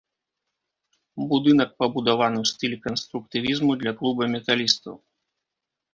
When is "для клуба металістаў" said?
3.85-4.95